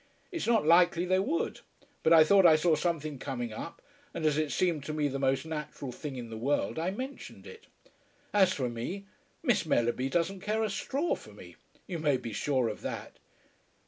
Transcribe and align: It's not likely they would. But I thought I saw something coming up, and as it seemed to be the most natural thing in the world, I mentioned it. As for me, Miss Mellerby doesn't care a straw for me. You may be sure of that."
It's 0.31 0.47
not 0.47 0.65
likely 0.65 1.05
they 1.05 1.19
would. 1.19 1.59
But 2.01 2.11
I 2.11 2.23
thought 2.23 2.43
I 2.43 2.55
saw 2.55 2.73
something 2.73 3.19
coming 3.19 3.53
up, 3.53 3.83
and 4.15 4.25
as 4.25 4.35
it 4.35 4.51
seemed 4.51 4.83
to 4.85 4.93
be 4.95 5.07
the 5.07 5.19
most 5.19 5.45
natural 5.45 5.91
thing 5.91 6.15
in 6.15 6.31
the 6.31 6.39
world, 6.39 6.79
I 6.79 6.89
mentioned 6.89 7.45
it. 7.45 7.67
As 8.33 8.51
for 8.51 8.67
me, 8.67 9.05
Miss 9.43 9.63
Mellerby 9.63 10.09
doesn't 10.09 10.39
care 10.41 10.63
a 10.63 10.71
straw 10.71 11.13
for 11.15 11.33
me. 11.33 11.55
You 11.85 11.99
may 11.99 12.17
be 12.17 12.33
sure 12.33 12.67
of 12.67 12.81
that." 12.81 13.19